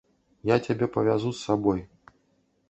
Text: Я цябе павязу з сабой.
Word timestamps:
Я 0.49 0.55
цябе 0.67 0.87
павязу 0.95 1.29
з 1.35 1.43
сабой. 1.49 1.85